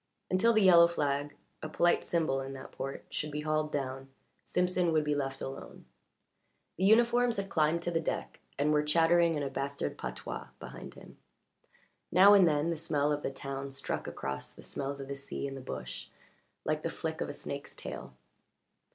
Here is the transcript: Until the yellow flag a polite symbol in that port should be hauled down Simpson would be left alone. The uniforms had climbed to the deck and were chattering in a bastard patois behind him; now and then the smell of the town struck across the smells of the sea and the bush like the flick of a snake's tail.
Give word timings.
Until 0.31 0.51
the 0.51 0.63
yellow 0.63 0.87
flag 0.87 1.35
a 1.61 1.69
polite 1.69 2.03
symbol 2.03 2.41
in 2.41 2.53
that 2.53 2.71
port 2.71 3.05
should 3.11 3.29
be 3.29 3.41
hauled 3.41 3.71
down 3.71 4.09
Simpson 4.43 4.91
would 4.91 5.03
be 5.03 5.13
left 5.13 5.41
alone. 5.41 5.85
The 6.77 6.85
uniforms 6.85 7.37
had 7.37 7.51
climbed 7.51 7.83
to 7.83 7.91
the 7.91 7.99
deck 7.99 8.39
and 8.57 8.73
were 8.73 8.81
chattering 8.81 9.35
in 9.35 9.43
a 9.43 9.49
bastard 9.51 9.99
patois 9.99 10.47
behind 10.59 10.95
him; 10.95 11.19
now 12.11 12.33
and 12.33 12.47
then 12.47 12.71
the 12.71 12.77
smell 12.77 13.11
of 13.11 13.21
the 13.21 13.29
town 13.29 13.69
struck 13.69 14.07
across 14.07 14.51
the 14.53 14.63
smells 14.63 14.99
of 14.99 15.07
the 15.07 15.15
sea 15.15 15.47
and 15.47 15.55
the 15.55 15.61
bush 15.61 16.07
like 16.65 16.81
the 16.81 16.89
flick 16.89 17.21
of 17.21 17.29
a 17.29 17.33
snake's 17.33 17.75
tail. 17.75 18.15